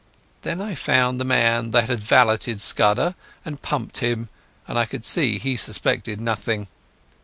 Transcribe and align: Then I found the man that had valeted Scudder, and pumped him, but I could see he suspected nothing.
Then 0.41 0.59
I 0.61 0.73
found 0.73 1.19
the 1.19 1.23
man 1.23 1.69
that 1.69 1.87
had 1.87 1.99
valeted 1.99 2.59
Scudder, 2.59 3.13
and 3.45 3.61
pumped 3.61 3.99
him, 3.99 4.29
but 4.67 4.75
I 4.75 4.85
could 4.87 5.05
see 5.05 5.37
he 5.37 5.55
suspected 5.55 6.19
nothing. 6.19 6.67